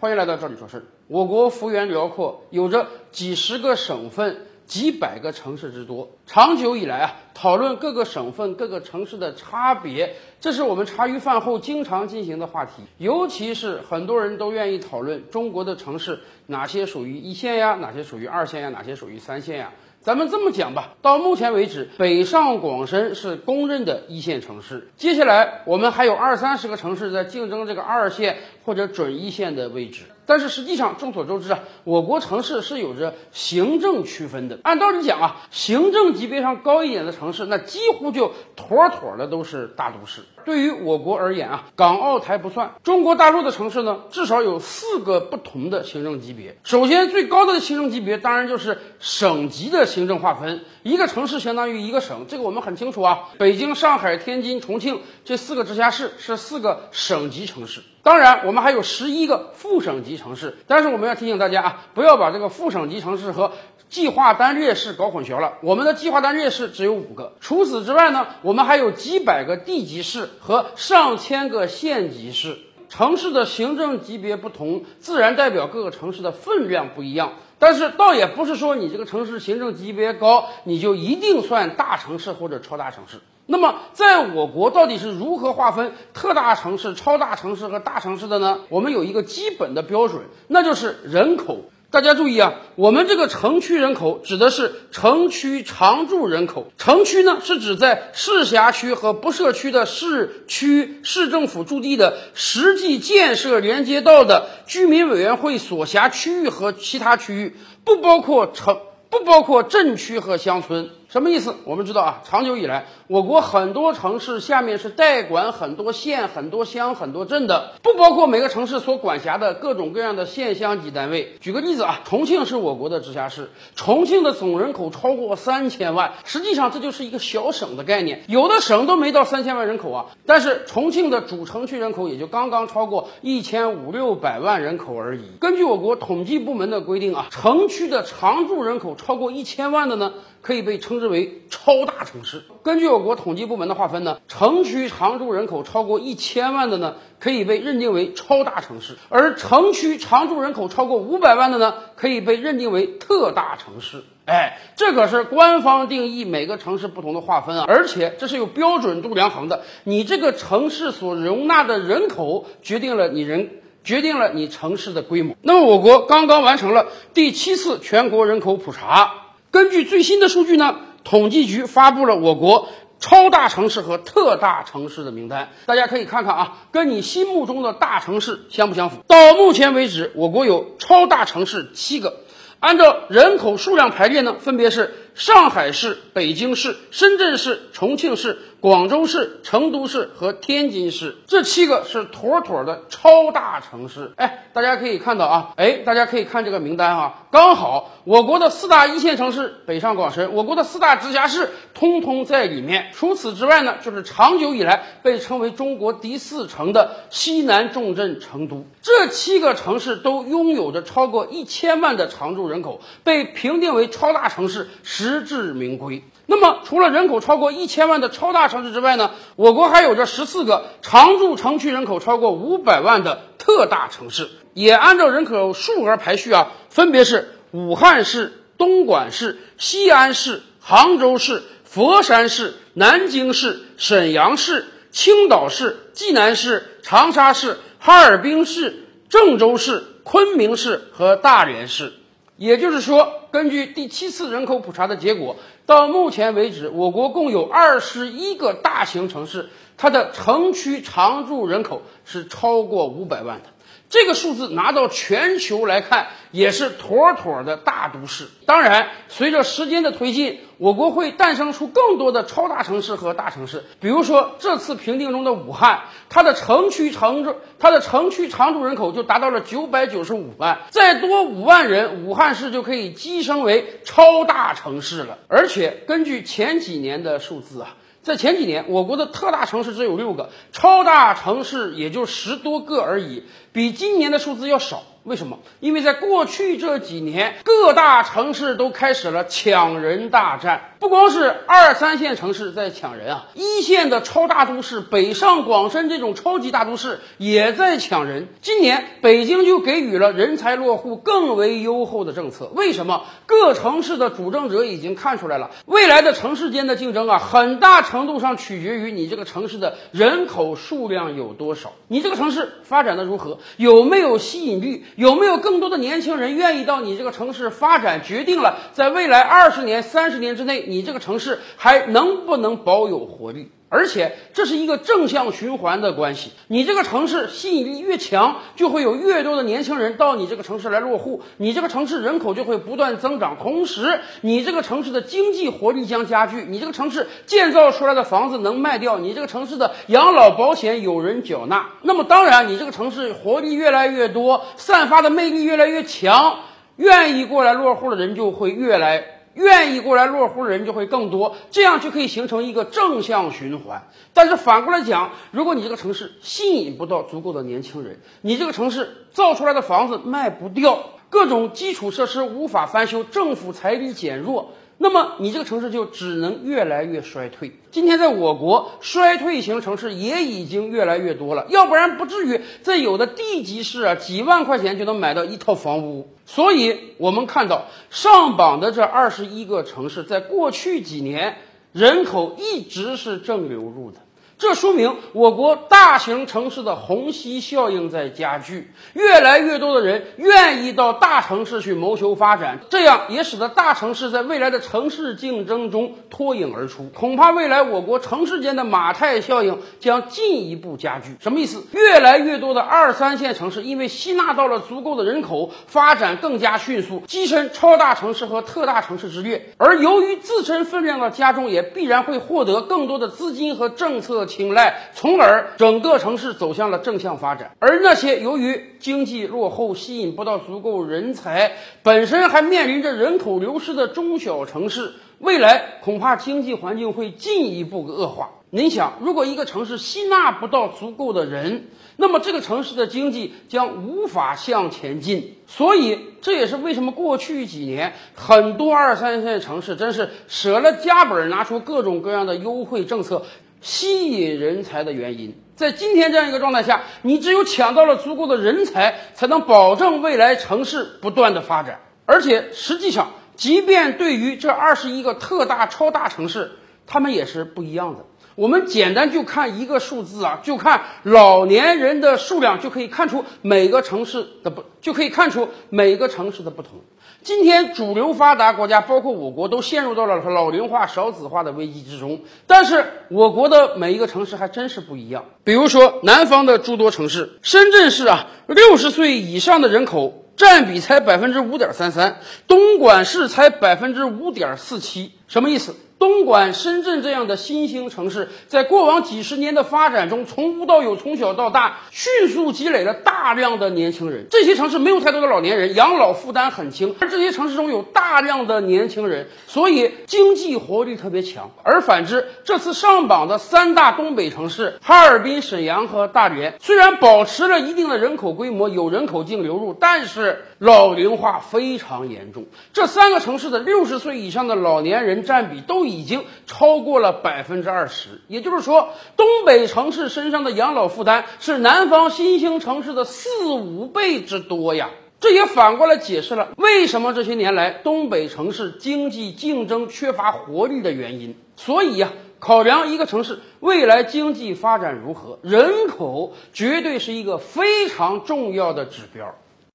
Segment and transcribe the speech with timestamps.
[0.00, 0.82] 欢迎来到这里说事儿。
[1.08, 6.12] 我国幅员辽阔，有着几十个省份、几百个城市之多。
[6.26, 12.84] 长久以来啊，讨论各个省份、各个城市的差别，这是我们茶余饭后经常进行的话题。
[12.96, 19.72] 尤其是很多人都愿意讨论中国的城市哪些属于一线呀，哪些属于二线呀，哪些属于三线呀。
[20.02, 24.88] 咱们这么讲吧，到目前为止，北上广深是公认的一线城市。
[24.96, 30.04] 接下来，我们还有二三十个城市在竞争这个二线或者准一线的位置。
[30.30, 34.60] 但是实际上，众所周知啊，我国城市是有着行政区分的。
[34.62, 40.22] 按道理讲啊，行政级别上高一点的城市，那几乎就妥妥的都是大都市。
[40.44, 46.56] 对于我国而言啊，港澳台不算，中国大陆的城市呢，至少有四个不同的行政级别。
[46.62, 53.30] 首先，最高的行政级别当然就是省级的行政划分，一个城市相当于一个省，这个我们很清楚啊。
[53.36, 57.82] 北京、上海、天津、重庆这四个直辖市是四个省级城市。
[58.10, 63.52] 当然，我们还有十一个副省级城市，但是我们要提醒大家啊，不要把这个副省级城市和
[63.88, 65.58] 计划单列市搞混淆了。
[65.62, 72.58] 我们的计划单列市只有五个，除此之外呢，我们还有几百个地级市和上千个县级市。
[72.88, 77.34] 城市的行政级别不同，自然代表各个城市的分量不一样。
[77.60, 83.20] 但是倒也不是说你这个城市行政级别高，你就一定算大城市或者超大城市。
[83.52, 88.60] 那么，在我国到底是如何划分特大城市、超大城市和大城市的呢？
[88.68, 91.64] 我们有一个基本的标准，那就是人口。
[91.90, 96.68] 大家注意啊，我们这个城区人口指的是城区常住人口。
[96.78, 108.78] 城区呢，是指在市辖区和不设区的市区市政府驻地的实际建设连接到的居民委员会所辖区域和其他区域，不包括城，
[109.10, 110.90] 不包括镇区和乡村。
[111.10, 111.56] 什么意思？
[111.64, 121.34] 我们知道啊，长久以来，我国很多城市下面是代管很多县、很多乡、很多镇的，不包括每个城市所管辖的各种各样的县乡级单位。
[121.40, 130.06] 举个例子啊，重庆是我国的直辖市，重庆的总人口超过三千万，实际上这就是一个小省的概念，有的省都没到三千万人口啊。
[130.26, 135.24] 但是重庆的主城区人口也就刚刚超过一千五六百万人口而已。
[135.40, 140.12] 根据我国统计部门的规定啊，城区的常住人口超过一千万的呢？
[140.42, 142.42] 可以被称之为超大城市。
[142.62, 154.02] 根据我国统计部门的划分呢，城区常住人口超过一千万的呢，可以被认定为超大城市；而城区常住人口超过五百万的呢，可以被认定为特大城市。
[154.26, 159.62] 哎，这可是官方定义每个城市不同的划分啊，而且这是有标准度量衡的。
[159.84, 163.50] 你这个城市所容纳的人口，决定了你人，
[163.82, 165.34] 决定了你城市的规模。
[165.42, 169.14] 那么，我国刚刚完成了第七次全国人口普查。
[169.50, 172.68] 根据最新的数据呢，统计局发布了我国
[173.00, 178.98] 超大城市和特大城市的名单，大家可以看看啊，跟你心目中的大城市相不相符？
[179.06, 182.20] 到目前为止，我国有超大城市七个，
[182.60, 188.38] 按照人口数量排列呢，分别是上海市、北京市、深圳市、重庆市。
[188.60, 194.12] 广州市、成都市和天津市这七个是妥妥的超大城市。
[194.16, 202.90] 哎，大家可以看到啊，哎，大家可以看这个名单啊，刚好我国的四大一线城市北上广深，我国的四大直辖市通通在里面。
[202.92, 208.66] 除此之外呢，就是长久以来被称为中国第四城的西南重镇成都。
[208.82, 214.68] 这七个城市都拥有着超过一千万的常住人口，被评定为超大城市，
[215.00, 216.04] 实至名归。
[216.26, 241.94] 那么，除了人口超过一千万的超大城市之外呢，我国还有着十四个常住城区人口超过五百万的特大城市，也按照人口数额排序啊，分别是武汉市、东莞市、西安市、杭州市、佛山市、南京市、沈阳市、青岛市、济南市、长沙市、哈尔滨市、郑州市、昆明市和大连市。
[242.40, 245.36] 也就是说，根据第七次人口普查的结果。
[245.66, 253.50] 到目前为止，我国共有二十一个大型城市，它的城区常住人口是超过五百万的。
[253.90, 258.28] 这个数字拿到全球来看，也是妥妥的大都市。
[258.46, 263.64] 当然，随着时间的推进，我国会诞生出更多的超大城市和大城市。
[263.80, 275.18] 比如说，这次评定中的武汉，它的城区常住，它的城区常住人口就达到了九百九十五万，再多五万人，武汉市就可以跻身为超大城市了。
[275.26, 277.74] 而且，根据前几年的数字啊。
[278.02, 283.24] 在前几年，我国的特大城市只有六个，超大城市也就十多个而已。
[283.52, 284.82] 比今年的数字要少。
[285.02, 285.38] 为什么？
[285.60, 290.74] 因为在过去这几年，各大城市都开始了抢人大战。
[290.78, 298.28] 不光是二三线城市在抢人啊，一线的超大都市北上广深这种超级大都市也在抢人。
[298.42, 302.50] 今年北京就给予了人才落户更为优厚的政策。
[302.54, 303.04] 为什么？
[303.24, 314.84] 各城市的主政者已经看出来了，未来的城市间的竞争啊，很大程度上取决于你这个城市的人口数量有多少，你这个城市发展的如何，有没有吸引力。
[314.96, 318.02] 有没有更多的年轻人愿意到你这个城市发展？
[318.02, 323.50] 决定了在未来二十年、三十年之内，你这个城市还能不能保有活力？
[323.70, 326.32] 而且这是一个正向循环的关系。
[326.48, 333.36] 你这个城市吸引力越强，就会有越多的年轻人到你这个城市来落户，你这个城市人口就会不断增长。
[333.40, 341.70] 同时，你这个城市的经济活力将加剧，你这个城市建造出来的房子能卖掉，你这个城市的养老保险有人缴纳。
[341.82, 346.40] 那么，当然，你这个城市活力越来越多，散发的魅力越来越强，
[346.74, 349.19] 愿意过来落户的人就会越来。
[349.34, 353.82] 愿意过来落户的人就会更多，这样就可以形成一个正向循环。
[354.12, 360.78] 但是反过来讲，如果你这个城市吸引不到足够的年轻人，你这个城市造出来的房子卖不掉，
[361.08, 364.50] 各种基础设施无法翻修，政府财力减弱。
[364.82, 367.52] 那么你这个城市就只能越来越衰退。
[367.70, 376.08] 今天在我国，衰退型城市也已经越来越多了，要不然不至于在有的地级市啊，几万块钱就能买到一套房屋。
[376.24, 381.36] 所以，我们看到上榜的这二十一个城市，在过去几年
[381.72, 384.00] 人口一直是正流入的。
[384.40, 396.88] 这说明我国大型城市的虹吸效应在加剧，越来越多的人愿意到大城市去谋求发展，这样也使得大城市在未来的城市竞争中脱颖而出。
[396.94, 401.16] 恐怕未来我国城市间的马太效应将进一步加剧。
[401.20, 401.62] 什么意思？
[401.72, 409.52] 越来越多的二三线城市因为吸纳到了足够的人口，发展更加迅速，跻身超大城市和特大城市之列。
[409.58, 414.26] 而由于自身分量的加重，也必然会获得更多的资金和政策。
[414.30, 417.50] 青睐，从而整个城市走向了正向发展。
[417.58, 428.30] 而那些由于经济落后、吸引不到足够人才，本身还面临着人口流失的中小城市，未来恐怕经济环境会进一步恶化。
[428.52, 435.36] 您想，如果一个城市吸纳不到足够的人，那么这个城市的经济将无法向前进。
[435.46, 443.22] 所以，这也是为什么过去几年很多二三线城市真是舍了家本，拿出各种各样的优惠政策。
[443.60, 451.80] 吸引人才的原因，在今天这样一个状态下，你只有抢到了足够的人才，才能保证未来城市不断的发展。
[452.06, 456.52] 而且，实际上，即便对于这二十一个特大、超大城市，
[456.86, 458.04] 他们也是不一样的。
[458.36, 466.80] 我们简单就看一个数字啊，就看老年人的数量，就可以看出每个城市的不，就可以看出每个城市的不同。
[467.22, 472.20] 今天主流发达国家，包括我国，都陷入到了老龄化、少子化的危机之中。
[472.46, 475.24] 但是我国的每一个城市还真是不一样。
[475.44, 485.76] 比如说南方的诸多城市，深圳市啊，六十岁以上的人口占比才百分之五点三三，东莞市才百分之五点四七，什么意思？
[486.00, 494.26] 东莞、深圳这样的新兴城市，在过往几十年的发展中，从无到有，从小到大，迅速积累了大量的年轻人。
[494.30, 501.50] 这些城市没有太多的老年人，养老负担很轻，而这些城市中有大量的年轻人，所以经济活力特别强。
[501.64, 512.46] 而反之，这次上榜的三大东北城市哈尔滨、沈阳和大连，虽然保持了一定的人口规模，有人口净流入，但是老龄化非常严重。
[512.72, 515.89] 这三个城市的六十岁以上的老年人占比都已。
[515.90, 524.90] 已经超过了百分之二十，也就是说，东北城市身上的养老负担是南方新兴城市的四五倍之多呀。
[525.20, 531.36] 这也反过来解释了为什么这些年来东北城市经济竞争缺乏活力的原因。
[531.56, 539.34] 所以呀，考量一个城市未来经济发展如何，人口绝对是一个非常重要的指标。